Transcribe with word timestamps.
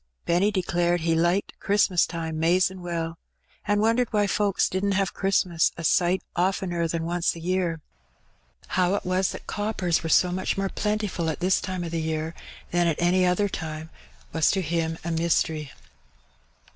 Benny 0.25 0.49
declared 0.51 1.01
"he 1.01 1.13
liked 1.13 1.53
Christmas 1.59 2.07
time 2.07 2.39
mazin' 2.39 2.81
well, 2.81 3.19
and 3.67 3.79
wondered 3.81 4.11
why 4.11 4.25
folks 4.25 4.67
didn't 4.67 4.93
have 4.93 5.13
Christmas 5.13 5.71
a 5.77 5.83
sight 5.83 6.23
odener 6.35 6.87
than 6.89 7.03
once 7.05 7.35
a 7.35 7.39
year." 7.39 7.81
How 8.69 8.95
it 8.95 9.05
was 9.05 9.29
that 9.29 9.45
coppers 9.45 10.01
were 10.01 10.09
so 10.09 10.29
54 10.29 10.29
Heb 10.31 10.35
Benny. 10.35 10.45
mucli 10.45 10.57
more 10.57 10.69
plentiful 10.69 11.29
at 11.29 11.39
this 11.39 11.61
time 11.61 11.83
of 11.83 11.91
the 11.91 12.01
year 12.01 12.33
than 12.71 12.87
at 12.87 12.99
any 12.99 13.27
other 13.27 13.47
time 13.47 13.91
was 14.33 14.49
to 14.49 14.63
him 14.63 14.97
a 15.05 15.11
mystery. 15.11 15.71